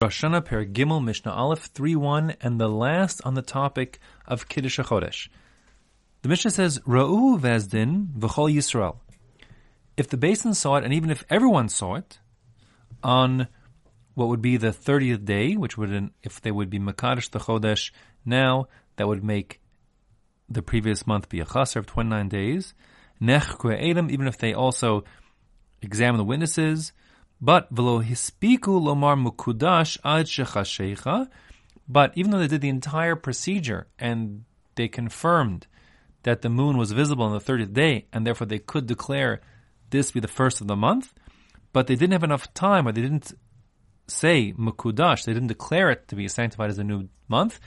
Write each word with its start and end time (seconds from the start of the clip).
Rosh 0.00 0.22
Hashanah 0.22 0.44
Per 0.44 0.64
Gimel 0.64 1.02
Mishnah 1.02 1.32
Aleph 1.32 1.74
3.1 1.74 2.36
and 2.40 2.60
the 2.60 2.68
last 2.68 3.20
on 3.24 3.34
the 3.34 3.42
topic 3.42 3.98
of 4.28 4.48
Kiddush 4.48 4.78
HaChodesh. 4.78 5.28
The 6.22 6.28
Mishnah 6.28 6.52
says, 6.52 6.78
Ra'u 6.86 7.36
Vezdin 7.40 8.06
V'chol 8.16 8.54
Yisrael. 8.54 8.98
If 9.96 10.06
the 10.06 10.16
beis 10.16 10.44
din 10.44 10.54
saw 10.54 10.76
it, 10.76 10.84
and 10.84 10.92
even 10.92 11.10
if 11.10 11.24
everyone 11.28 11.68
saw 11.68 11.96
it, 11.96 12.20
on 13.02 13.48
what 14.14 14.28
would 14.28 14.40
be 14.40 14.56
the 14.56 14.68
30th 14.68 15.24
day, 15.24 15.56
which 15.56 15.76
would, 15.76 16.10
if 16.22 16.40
they 16.42 16.52
would 16.52 16.70
be 16.70 16.78
Makadish 16.78 17.30
the 17.30 17.40
Chodesh 17.40 17.90
now, 18.24 18.68
that 18.98 19.08
would 19.08 19.24
make 19.24 19.60
the 20.48 20.62
previous 20.62 21.08
month 21.08 21.28
be 21.28 21.40
a 21.40 21.44
chaser 21.44 21.80
of 21.80 21.86
29 21.86 22.28
days. 22.28 22.72
Nech 23.20 23.58
Edom, 23.76 24.10
even 24.12 24.28
if 24.28 24.38
they 24.38 24.54
also 24.54 25.02
examine 25.82 26.18
the 26.18 26.24
witnesses, 26.24 26.92
but 27.40 27.72
hispiku 27.72 28.80
lomar 28.80 29.16
mukudash 29.16 29.98
ad 30.04 30.26
shechashecha. 30.26 31.28
But 31.88 32.12
even 32.16 32.30
though 32.30 32.38
they 32.38 32.48
did 32.48 32.60
the 32.60 32.68
entire 32.68 33.16
procedure 33.16 33.86
and 33.98 34.44
they 34.74 34.88
confirmed 34.88 35.66
that 36.24 36.42
the 36.42 36.50
moon 36.50 36.76
was 36.76 36.92
visible 36.92 37.24
on 37.24 37.32
the 37.32 37.40
30th 37.40 37.72
day, 37.72 38.06
and 38.12 38.26
therefore 38.26 38.46
they 38.46 38.58
could 38.58 38.86
declare 38.86 39.40
this 39.90 40.10
be 40.10 40.20
the 40.20 40.28
first 40.28 40.60
of 40.60 40.66
the 40.66 40.76
month, 40.76 41.14
but 41.72 41.86
they 41.86 41.94
didn't 41.94 42.12
have 42.12 42.24
enough 42.24 42.52
time, 42.52 42.86
or 42.86 42.92
they 42.92 43.00
didn't 43.00 43.32
say 44.06 44.52
mukudash, 44.52 45.24
they 45.24 45.32
didn't 45.32 45.48
declare 45.48 45.90
it 45.90 46.08
to 46.08 46.16
be 46.16 46.28
sanctified 46.28 46.70
as 46.70 46.78
a 46.78 46.84
new 46.84 47.08
month 47.28 47.60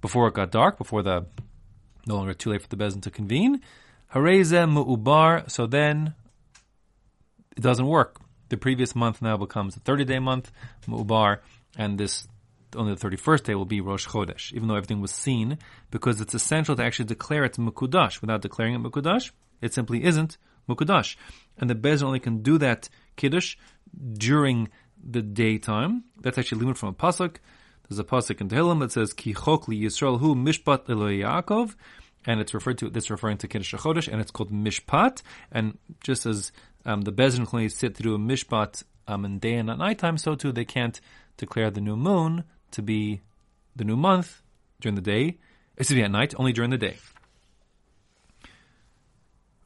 before 0.00 0.26
it 0.26 0.34
got 0.34 0.50
dark, 0.50 0.78
before 0.78 1.02
the 1.02 1.26
no 2.06 2.16
longer 2.16 2.34
too 2.34 2.50
late 2.50 2.62
for 2.62 2.68
the 2.68 2.76
bezin 2.76 3.02
to 3.02 3.10
convene. 3.10 3.60
Hareze 4.14 4.68
mu'ubar, 4.68 5.48
so 5.48 5.66
then 5.66 6.14
it 7.56 7.60
doesn't 7.60 7.86
work 7.86 8.20
the 8.50 8.56
previous 8.56 8.94
month 8.94 9.22
now 9.22 9.36
becomes 9.36 9.76
a 9.76 9.80
30 9.80 10.04
day 10.04 10.18
month, 10.18 10.52
Mu'bar, 10.86 11.38
and 11.76 11.98
this 11.98 12.28
only 12.76 12.94
the 12.94 13.08
31st 13.08 13.44
day 13.44 13.54
will 13.54 13.64
be 13.64 13.80
Rosh 13.80 14.06
Chodesh, 14.06 14.52
even 14.52 14.68
though 14.68 14.76
everything 14.76 15.00
was 15.00 15.10
seen, 15.10 15.58
because 15.90 16.20
it's 16.20 16.34
essential 16.34 16.76
to 16.76 16.84
actually 16.84 17.06
declare 17.06 17.44
it 17.44 17.54
Mukudash. 17.54 18.20
Without 18.20 18.42
declaring 18.42 18.74
it 18.74 18.82
Mukudash, 18.82 19.32
it 19.60 19.74
simply 19.74 20.04
isn't 20.04 20.38
Mukudash. 20.68 21.16
And 21.58 21.68
the 21.68 21.74
Bez 21.74 22.02
only 22.02 22.20
can 22.20 22.42
do 22.42 22.58
that 22.58 22.88
Kiddush 23.16 23.56
during 24.12 24.68
the 25.02 25.22
daytime. 25.22 26.04
That's 26.20 26.38
actually 26.38 26.60
limit 26.60 26.78
from 26.78 26.90
a 26.90 26.92
Pasuk. 26.92 27.36
There's 27.88 27.98
a 27.98 28.04
Pasuk 28.04 28.40
in 28.40 28.48
Tehillim 28.48 28.80
that 28.80 28.92
says, 28.92 29.12
Ki 29.12 29.34
chokli 29.34 29.82
Yisrael 29.82 30.20
hu 30.20 30.34
mishpat 30.34 30.86
Yaakov, 30.86 31.74
and 32.26 32.40
it's 32.40 32.54
referred 32.54 32.78
to, 32.78 32.90
this 32.90 33.10
referring 33.10 33.38
to 33.38 33.48
Kiddush 33.48 33.74
Chodesh, 33.74 34.06
and 34.06 34.20
it's 34.20 34.30
called 34.30 34.52
Mishpat, 34.52 35.22
and 35.50 35.76
just 36.02 36.26
as 36.26 36.52
um, 36.84 37.02
the 37.02 37.12
Bezin 37.12 37.46
can 37.46 37.58
only 37.58 37.68
sit 37.68 37.96
through 37.96 38.14
a 38.14 38.18
mishpat 38.18 38.84
um, 39.06 39.24
in 39.24 39.38
day 39.38 39.54
and 39.54 39.70
at 39.70 39.78
nighttime, 39.78 40.18
so 40.18 40.34
too 40.34 40.52
they 40.52 40.64
can't 40.64 41.00
declare 41.36 41.70
the 41.70 41.80
new 41.80 41.96
moon 41.96 42.44
to 42.70 42.82
be 42.82 43.20
the 43.76 43.84
new 43.84 43.96
month 43.96 44.42
during 44.80 44.94
the 44.94 45.00
day, 45.00 45.38
excuse 45.76 45.98
be 45.98 46.02
at 46.02 46.10
night, 46.10 46.34
only 46.38 46.52
during 46.52 46.70
the 46.70 46.78
day. 46.78 46.96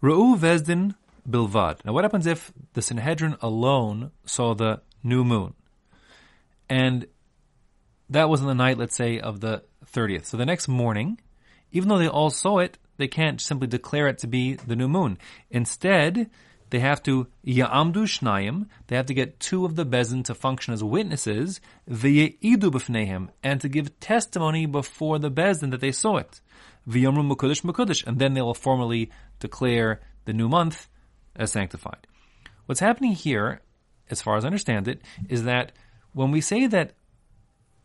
Ru'u 0.02 0.36
Vezdin 0.38 0.94
Bilvad. 1.28 1.84
Now 1.84 1.92
what 1.92 2.04
happens 2.04 2.26
if 2.26 2.52
the 2.74 2.82
Sanhedrin 2.82 3.36
alone 3.40 4.10
saw 4.24 4.54
the 4.54 4.82
new 5.02 5.24
moon? 5.24 5.54
And 6.68 7.06
that 8.10 8.28
was 8.28 8.40
on 8.40 8.46
the 8.46 8.54
night, 8.54 8.78
let's 8.78 8.96
say, 8.96 9.18
of 9.18 9.40
the 9.40 9.62
30th. 9.92 10.26
So 10.26 10.36
the 10.36 10.46
next 10.46 10.68
morning, 10.68 11.20
even 11.72 11.88
though 11.88 11.98
they 11.98 12.08
all 12.08 12.30
saw 12.30 12.58
it, 12.58 12.78
they 12.96 13.08
can't 13.08 13.40
simply 13.40 13.66
declare 13.66 14.08
it 14.08 14.18
to 14.18 14.26
be 14.26 14.54
the 14.54 14.76
new 14.76 14.88
moon. 14.88 15.18
Instead, 15.50 16.30
they 16.74 16.80
have 16.80 17.04
to 17.04 17.28
ya'amdu 17.46 18.02
shnayim. 18.02 18.66
They 18.88 18.96
have 18.96 19.06
to 19.06 19.14
get 19.14 19.38
two 19.38 19.64
of 19.64 19.76
the 19.76 19.86
bezin 19.86 20.24
to 20.24 20.34
function 20.34 20.74
as 20.74 20.82
witnesses, 20.82 21.60
v'ye'idu 21.88 22.68
b'fneihem, 22.72 23.28
and 23.44 23.60
to 23.60 23.68
give 23.68 24.00
testimony 24.00 24.66
before 24.66 25.20
the 25.20 25.30
bezin 25.30 25.70
that 25.70 25.80
they 25.80 25.92
saw 25.92 26.16
it. 26.16 26.40
V'yomru 26.88 27.24
mukudish 27.24 27.62
mukudish, 27.62 28.04
and 28.04 28.18
then 28.18 28.34
they 28.34 28.42
will 28.42 28.54
formally 28.54 29.12
declare 29.38 30.00
the 30.24 30.32
new 30.32 30.48
month 30.48 30.88
as 31.36 31.52
sanctified. 31.52 32.08
What's 32.66 32.80
happening 32.80 33.12
here, 33.12 33.60
as 34.10 34.20
far 34.20 34.36
as 34.36 34.44
I 34.44 34.48
understand 34.48 34.88
it, 34.88 35.00
is 35.28 35.44
that 35.44 35.70
when 36.12 36.32
we 36.32 36.40
say 36.40 36.66
that 36.66 36.94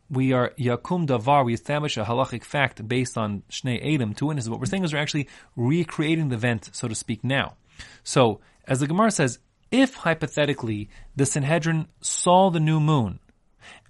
we 0.10 0.34
are 0.34 0.52
yakum 0.58 1.06
davar, 1.06 1.46
we 1.46 1.54
establish 1.54 1.96
a 1.96 2.06
halachic 2.06 2.44
fact 2.44 2.88
based 2.88 3.20
on 3.20 3.44
shnei 3.52 3.94
edom, 3.94 4.16
two 4.16 4.26
witnesses. 4.26 4.50
What 4.50 4.60
we're 4.60 4.66
saying 4.66 4.84
is 4.84 4.94
we're 4.94 5.00
actually 5.00 5.28
recreating 5.56 6.30
the 6.30 6.38
event, 6.38 6.72
so 6.74 6.88
to 6.88 6.96
speak, 6.96 7.24
now. 7.24 7.54
So 8.04 8.42
as 8.70 8.80
the 8.80 8.88
Gemara 8.88 9.12
says, 9.12 9.40
if 9.72 9.96
hypothetically 9.96 10.90
the 11.16 11.26
Sanhedrin 11.26 11.88
saw 12.02 12.50
the 12.50 12.60
new 12.60 12.80
moon 12.80 13.20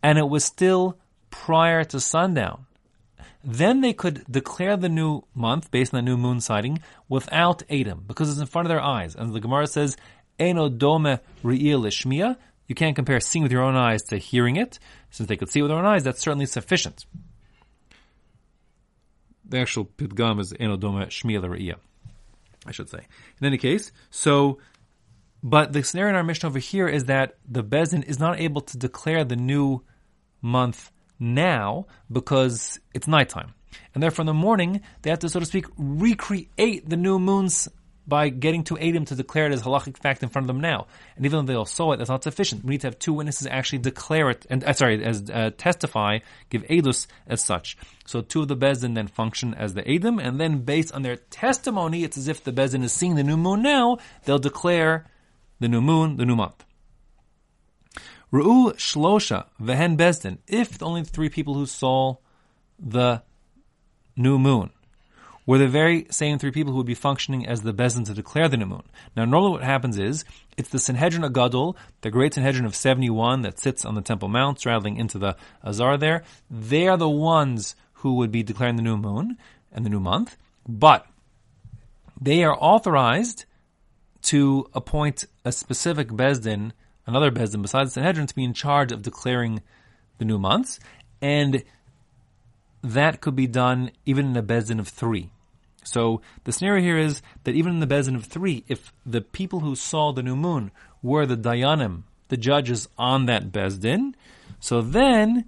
and 0.02 0.18
it 0.18 0.28
was 0.28 0.46
still 0.46 0.98
prior 1.30 1.84
to 1.84 2.00
sundown, 2.00 2.66
then 3.44 3.82
they 3.82 3.94
could 3.94 4.26
declare 4.30 4.78
the 4.78 4.90
new 4.90 5.24
month 5.36 5.70
based 5.70 5.94
on 5.94 5.98
the 6.00 6.10
new 6.10 6.18
moon 6.18 6.40
sighting 6.40 6.80
without 7.08 7.62
Adam 7.70 8.04
because 8.08 8.30
it's 8.32 8.40
in 8.40 8.46
front 8.48 8.66
of 8.66 8.70
their 8.70 8.82
eyes. 8.82 9.16
And 9.16 9.34
the 9.34 9.40
Gemara 9.40 9.68
says, 9.68 9.98
Eno 10.40 10.70
dome 10.70 11.20
lishmia. 11.44 12.38
You 12.68 12.76
can't 12.76 12.96
compare 12.96 13.20
seeing 13.20 13.44
with 13.44 13.52
your 13.52 13.64
own 13.64 13.76
eyes 13.76 14.04
to 14.04 14.18
hearing 14.18 14.56
it. 14.56 14.80
Since 15.10 15.28
they 15.28 15.36
could 15.36 15.50
see 15.50 15.62
with 15.62 15.70
their 15.70 15.78
own 15.78 15.86
eyes, 15.86 16.04
that's 16.04 16.22
certainly 16.22 16.46
sufficient. 16.46 17.06
The 19.46 19.60
actual 19.60 19.86
pitgam 19.86 20.40
is 20.40 20.54
Eno 20.58 20.78
dome 20.78 21.02
shmia 21.06 21.76
I 22.66 22.72
should 22.72 22.90
say. 22.90 23.08
In 23.42 23.48
any 23.48 23.58
case, 23.58 23.92
so 24.12 24.60
but 25.42 25.74
the 25.74 25.84
scenario 25.84 26.12
in 26.12 26.16
our 26.16 26.24
Mishnah 26.24 26.50
over 26.50 26.60
here 26.60 26.88
is 26.88 27.06
that 27.06 27.38
the 27.48 27.64
Bezin 27.64 28.04
is 28.04 28.20
not 28.20 28.40
able 28.40 28.62
to 28.62 28.78
declare 28.78 29.24
the 29.24 29.36
new 29.36 29.82
month 30.42 30.92
now 31.20 31.86
because 32.12 32.80
it's 32.94 33.08
nighttime. 33.08 33.54
And 33.94 34.02
therefore 34.04 34.24
in 34.24 34.28
the 34.28 34.34
morning, 34.34 34.82
they 35.02 35.10
have 35.10 35.20
to, 35.20 35.30
so 35.30 35.40
to 35.40 35.46
speak, 35.46 35.66
recreate 35.78 36.90
the 36.90 36.98
new 36.98 37.20
moons 37.20 37.70
by 38.10 38.30
getting 38.30 38.64
to 38.64 38.78
Adam 38.80 39.06
to 39.06 39.16
declare 39.16 39.46
it 39.46 39.54
as 39.54 39.62
halachic 39.62 39.96
fact 39.98 40.24
in 40.24 40.30
front 40.30 40.44
of 40.44 40.48
them 40.48 40.60
now. 40.60 40.88
And 41.16 41.26
even 41.26 41.46
though 41.46 41.54
they 41.54 41.58
all 41.58 41.66
saw 41.66 41.92
it, 41.92 41.98
that's 41.98 42.10
not 42.10 42.24
sufficient. 42.24 42.66
We 42.66 42.72
need 42.72 42.82
to 42.82 42.88
have 42.88 42.98
two 42.98 43.14
witnesses 43.14 43.48
actually 43.50 43.80
declare 43.80 44.32
it, 44.32 44.48
and 44.50 44.64
uh, 44.64 44.74
sorry, 44.74 45.04
as 45.06 45.30
uh, 45.30 45.52
testify, 45.56 46.20
give 46.50 46.64
edus 46.64 47.06
as 47.28 47.44
such. 47.44 47.78
So 48.08 48.22
two 48.22 48.42
of 48.42 48.48
the 48.48 48.58
bezin 48.58 48.96
then 48.96 49.08
function 49.08 49.54
as 49.54 49.76
the 49.76 49.90
Adam, 49.90 50.18
and 50.18 50.40
then 50.40 50.62
based 50.62 50.92
on 50.92 51.04
their 51.04 51.18
testimony, 51.18 52.04
it's 52.04 52.18
as 52.18 52.28
if 52.28 52.44
the 52.44 52.52
bezin 52.52 52.84
is 52.84 52.92
seeing 52.92 53.16
the 53.16 53.24
new 53.24 53.38
moon 53.38 53.62
now. 53.62 54.00
They'll 54.26 54.40
declare 54.40 55.06
the 55.60 55.68
new 55.68 55.82
moon, 55.82 56.18
the 56.18 56.26
new 56.26 56.36
month. 56.36 56.66
Ru'u 58.32 58.74
shlosha 58.76 59.46
vehen 59.60 59.98
bezdin. 59.98 60.38
If 60.48 60.82
only 60.82 61.02
the 61.02 61.10
three 61.10 61.30
people 61.30 61.56
who 61.56 61.66
saw 61.66 62.18
the 62.78 63.24
new 64.16 64.38
moon 64.38 64.70
were 65.46 65.58
the 65.58 65.68
very 65.68 66.06
same 66.12 66.38
three 66.38 66.52
people 66.52 66.72
who 66.72 66.78
would 66.78 66.86
be 66.86 66.94
functioning 66.94 67.48
as 67.48 67.62
the 67.62 67.74
bezdin 67.74 68.06
to 68.06 68.14
declare 68.14 68.48
the 68.48 68.58
new 68.58 68.68
moon. 68.68 68.84
Now, 69.16 69.26
normally 69.26 69.54
what 69.54 69.64
happens 69.64 69.98
is 69.98 70.24
it's 70.58 70.70
the 70.70 70.78
Sanhedrin 70.78 71.24
HaGadol, 71.24 71.76
the 72.02 72.12
great 72.12 72.36
Sanhedrin 72.36 72.66
of 72.66 72.76
71 72.76 73.42
that 73.42 73.60
sits 73.60 73.84
on 73.84 73.96
the 73.96 74.02
Temple 74.02 74.28
Mount, 74.28 74.60
straddling 74.60 74.98
into 74.98 75.18
the 75.18 75.36
Azar 75.66 75.98
there. 75.98 76.24
They 76.52 76.88
are 76.88 76.98
the 76.98 77.10
ones 77.10 77.76
who 77.94 78.14
would 78.16 78.32
be 78.32 78.44
declaring 78.44 78.76
the 78.76 78.84
new 78.84 78.98
moon 78.98 79.38
and 79.72 79.84
the 79.84 79.90
new 79.90 80.00
month, 80.00 80.38
but 80.68 81.08
they 82.22 82.44
are 82.44 82.56
authorized 82.56 83.46
to 84.24 84.70
appoint 84.74 85.26
a 85.46 85.52
specific 85.52 86.10
Bezdin, 86.10 86.72
another 87.08 87.32
Bezdin 87.32 87.62
besides 87.62 87.94
the 87.94 88.02
Sanhedrin, 88.02 88.28
to 88.28 88.36
be 88.36 88.44
in 88.44 88.54
charge 88.54 88.92
of 88.92 89.02
declaring 89.02 89.62
the 90.18 90.26
new 90.26 90.38
months. 90.38 90.80
And 91.22 91.64
that 92.84 93.22
could 93.22 93.36
be 93.36 93.48
done 93.48 93.92
even 94.06 94.28
in 94.28 94.38
a 94.38 94.44
Bezdin 94.44 94.80
of 94.80 94.88
three. 94.88 95.32
So 95.84 96.22
the 96.44 96.52
scenario 96.52 96.84
here 96.84 96.98
is 96.98 97.22
that 97.44 97.56
even 97.56 97.74
in 97.74 97.80
the 97.80 97.88
Bezdin 97.88 98.16
of 98.16 98.26
three, 98.26 98.64
if 98.68 98.94
the 99.06 99.22
people 99.22 99.62
who 99.62 99.76
saw 99.76 100.12
the 100.12 100.24
new 100.24 100.36
moon 100.36 100.72
were 101.02 101.26
the 101.26 101.38
Dayanim, 101.38 102.04
the 102.28 102.38
judges 102.38 102.88
on 102.98 103.26
that 103.26 103.52
Bezdin, 103.52 104.14
so 104.60 104.82
then 104.82 105.46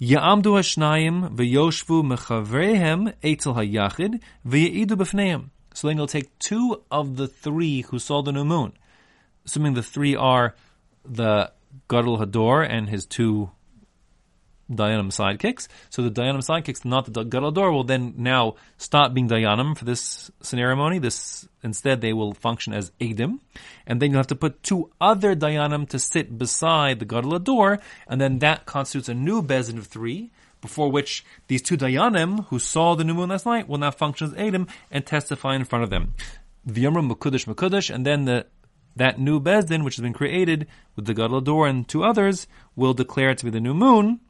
Ya'amdu 0.00 0.52
Hashnayim 0.58 1.36
v'yoshvu 1.36 2.04
mechavrehem 2.04 3.14
etzel 3.22 3.54
hayachid 3.54 4.20
v'ye'idu 4.46 4.88
b'fneim. 4.88 5.50
So 5.76 5.88
then 5.88 5.98
you'll 5.98 6.06
take 6.06 6.38
two 6.38 6.82
of 6.90 7.16
the 7.18 7.28
three 7.28 7.82
who 7.82 7.98
saw 7.98 8.22
the 8.22 8.32
new 8.32 8.46
moon, 8.46 8.72
assuming 9.44 9.74
the 9.74 9.82
three 9.82 10.16
are 10.16 10.54
the 11.04 11.52
Gadol 11.90 12.16
Hador 12.16 12.66
and 12.66 12.88
his 12.88 13.04
two 13.04 13.50
Dayanim 14.72 15.12
sidekicks. 15.12 15.68
So 15.90 16.00
the 16.00 16.10
Dayanim 16.10 16.38
sidekicks, 16.38 16.86
not 16.86 17.12
the 17.12 17.24
Gadol 17.24 17.52
Hador, 17.52 17.70
will 17.74 17.84
then 17.84 18.14
now 18.16 18.54
stop 18.78 19.12
being 19.12 19.28
Dayanim 19.28 19.76
for 19.76 19.84
this 19.84 20.30
ceremony. 20.40 20.98
This 20.98 21.46
instead 21.62 22.00
they 22.00 22.14
will 22.14 22.32
function 22.32 22.72
as 22.72 22.90
Adim, 22.98 23.40
and 23.86 24.00
then 24.00 24.10
you'll 24.10 24.20
have 24.20 24.26
to 24.28 24.34
put 24.34 24.62
two 24.62 24.90
other 24.98 25.36
Dayanim 25.36 25.86
to 25.90 25.98
sit 25.98 26.38
beside 26.38 27.00
the 27.00 27.04
Gadol 27.04 27.38
Hador, 27.38 27.82
and 28.08 28.18
then 28.18 28.38
that 28.38 28.64
constitutes 28.64 29.10
a 29.10 29.14
new 29.14 29.42
Bezin 29.42 29.76
of 29.76 29.88
three 29.88 30.30
before 30.60 30.90
which 30.90 31.24
these 31.48 31.62
two 31.62 31.76
Dayanim, 31.76 32.46
who 32.46 32.58
saw 32.58 32.94
the 32.94 33.04
new 33.04 33.14
moon 33.14 33.30
last 33.30 33.46
night, 33.46 33.68
will 33.68 33.78
now 33.78 33.90
function 33.90 34.28
as 34.28 34.34
Adam 34.34 34.66
and 34.90 35.04
testify 35.04 35.54
in 35.54 35.64
front 35.64 35.84
of 35.84 35.90
them. 35.90 36.14
V'yomrim 36.68 37.10
Makudish 37.12 37.46
Makudish, 37.46 37.94
and 37.94 38.04
then 38.04 38.24
the 38.24 38.46
that 38.96 39.20
new 39.20 39.38
Bezdin, 39.38 39.84
which 39.84 39.96
has 39.96 40.02
been 40.02 40.14
created 40.14 40.66
with 40.94 41.04
the 41.04 41.12
Gadol 41.12 41.42
Hador 41.42 41.68
and 41.68 41.86
two 41.86 42.02
others, 42.02 42.46
will 42.74 42.94
declare 42.94 43.30
it 43.30 43.38
to 43.38 43.44
be 43.44 43.50
the 43.50 43.60
new 43.60 43.74
moon, 43.74 44.20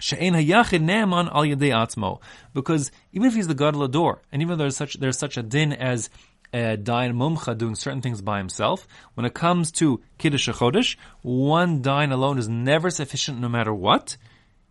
She'en 0.00 0.34
hayachid 0.34 0.82
ne'eman 0.82 1.28
al 1.34 1.42
yedei 1.42 1.72
atzmo. 1.72 2.20
Because 2.54 2.90
even 3.12 3.26
if 3.26 3.34
he's 3.34 3.48
the 3.48 3.54
gadol 3.54 3.88
hador, 3.88 4.18
and 4.30 4.42
even 4.42 4.56
though 4.56 4.64
there's 4.64 4.76
such, 4.76 4.94
there's 4.94 5.18
such 5.18 5.36
a 5.36 5.42
din 5.42 5.72
as 5.72 6.08
a 6.52 6.76
dayan 6.76 7.14
mumcha 7.14 7.56
doing 7.56 7.74
certain 7.74 8.00
things 8.00 8.22
by 8.22 8.38
himself, 8.38 8.86
when 9.14 9.26
it 9.26 9.34
comes 9.34 9.72
to 9.72 10.00
kiddush 10.18 10.48
chodesh, 10.48 10.96
one 11.22 11.82
dayan 11.82 12.12
alone 12.12 12.38
is 12.38 12.48
never 12.48 12.90
sufficient 12.90 13.40
no 13.40 13.48
matter 13.48 13.74
what. 13.74 14.16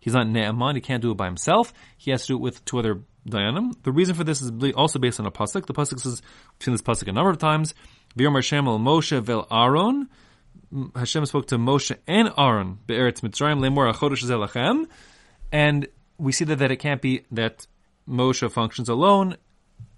He's 0.07 0.13
not 0.13 0.25
ne'eman, 0.27 0.75
he 0.75 0.80
can't 0.80 1.01
do 1.01 1.12
it 1.12 1.18
by 1.18 1.25
himself. 1.25 1.74
He 1.98 2.12
has 2.12 2.21
to 2.21 2.27
do 2.27 2.36
it 2.36 2.39
with 2.39 2.63
two 2.63 2.80
other 2.80 3.01
dayanim. 3.27 3.74
The 3.83 3.92
reason 3.92 4.15
for 4.15 4.24
this 4.24 4.42
is 4.42 4.54
also 4.71 5.00
based 5.00 5.19
on 5.19 5.25
a 5.25 5.31
pasuk. 5.31 5.65
The 5.65 5.74
pasuk 5.74 6.00
says, 6.00 6.21
we've 6.21 6.63
seen 6.63 6.74
this 6.74 6.81
pasuk 6.81 7.09
a 7.09 7.12
number 7.12 7.30
of 7.30 7.39
times, 7.39 7.74
V'yom 8.18 8.33
Hashem 8.36 8.69
el 8.69 8.80
Moshe 8.80 9.21
vel 9.21 9.45
Aaron, 9.51 10.07
Hashem 10.95 11.25
spoke 11.25 11.48
to 11.48 11.57
Moshe 11.57 11.98
and 12.07 12.31
Aaron, 12.38 12.80
Be'eretz 12.88 13.19
Mitzrayim, 13.19 13.59
Lemor 13.59 13.94
HaChodesh 13.94 14.24
Zelachem, 14.24 14.88
and 15.51 15.89
we 16.18 16.31
see 16.31 16.45
that, 16.45 16.59
that 16.59 16.71
it 16.71 16.77
can't 16.77 17.01
be 17.01 17.25
that 17.31 17.68
Moshe 18.07 18.50
functions 18.50 18.88
alone, 18.88 19.36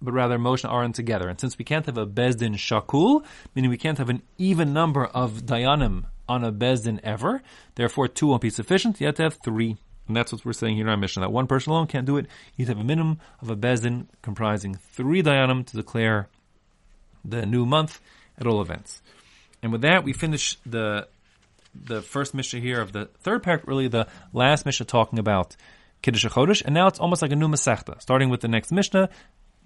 but 0.01 0.13
rather 0.13 0.39
Moshe 0.39 0.63
and 0.63 0.73
Aaron 0.73 0.91
together. 0.91 1.29
And 1.29 1.39
since 1.39 1.55
we 1.55 1.65
can't 1.65 1.85
have 1.85 1.99
a 1.99 2.07
Bezdin 2.07 2.55
Shakul, 2.55 3.23
meaning 3.53 3.69
we 3.69 3.77
can't 3.77 3.99
have 3.99 4.09
an 4.09 4.23
even 4.39 4.73
number 4.73 5.05
of 5.05 5.43
Dayanim 5.45 6.05
on 6.27 6.43
a 6.43 6.51
Bezdin 6.51 6.99
ever, 7.03 7.43
therefore 7.75 8.07
two 8.07 8.25
won't 8.25 8.41
be 8.41 8.49
sufficient, 8.49 8.99
you 8.99 9.05
have 9.05 9.17
to 9.17 9.21
have 9.21 9.37
three. 9.45 9.77
And 10.09 10.17
that's 10.17 10.31
what 10.31 10.43
we're 10.43 10.53
saying 10.53 10.75
here 10.75 10.85
in 10.85 10.89
our 10.89 10.97
Mishnah, 10.97 11.21
that 11.21 11.31
one 11.31 11.45
person 11.45 11.71
alone 11.71 11.85
can't 11.85 12.07
do 12.07 12.17
it. 12.17 12.25
You 12.57 12.65
have 12.65 12.79
a 12.79 12.83
minimum 12.83 13.19
of 13.41 13.51
a 13.51 13.55
bezin 13.55 14.07
comprising 14.23 14.73
three 14.73 15.21
Dayanim 15.21 15.67
to 15.67 15.77
declare 15.77 16.29
the 17.23 17.45
new 17.45 17.63
month 17.63 18.01
at 18.39 18.47
all 18.47 18.59
events. 18.59 19.03
And 19.61 19.71
with 19.71 19.81
that, 19.81 20.03
we 20.03 20.13
finish 20.13 20.57
the 20.65 21.07
the 21.75 22.01
first 22.01 22.33
Mishnah 22.33 22.59
here 22.59 22.81
of 22.81 22.91
the 22.91 23.05
third 23.19 23.43
perek, 23.43 23.67
really 23.67 23.87
the 23.87 24.07
last 24.33 24.65
Mishnah 24.65 24.87
talking 24.87 25.19
about 25.19 25.55
Kiddush 26.01 26.25
Chodesh, 26.25 26.65
and 26.65 26.73
now 26.73 26.87
it's 26.87 26.99
almost 26.99 27.21
like 27.21 27.31
a 27.31 27.35
new 27.35 27.47
Masechta. 27.47 28.01
Starting 28.01 28.29
with 28.29 28.41
the 28.41 28.47
next 28.47 28.71
Mishnah, 28.71 29.09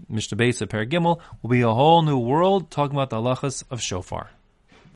Mishnah 0.10 0.38
Beis 0.38 0.62
of 0.62 0.68
Paragimel, 0.68 1.22
will 1.42 1.50
be 1.50 1.62
a 1.62 1.72
whole 1.72 2.02
new 2.02 2.20
world 2.20 2.70
talking 2.70 2.98
about 2.98 3.10
the 3.10 3.16
halachas 3.16 3.64
of 3.72 3.82
Shofar. 3.82 4.30